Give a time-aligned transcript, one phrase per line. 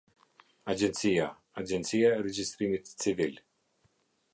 [0.73, 1.27] Agjencia-
[1.61, 3.33] Agjencia e regjistrimit civil.